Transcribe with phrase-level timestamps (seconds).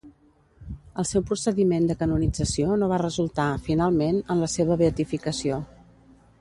[1.01, 5.65] El seu procediment de canonització no va resultar, finalment, en la seva beatificació.